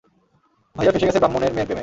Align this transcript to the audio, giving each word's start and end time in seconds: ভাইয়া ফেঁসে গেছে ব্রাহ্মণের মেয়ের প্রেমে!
ভাইয়া 0.75 0.91
ফেঁসে 0.93 1.07
গেছে 1.07 1.21
ব্রাহ্মণের 1.21 1.51
মেয়ের 1.53 1.67
প্রেমে! 1.67 1.79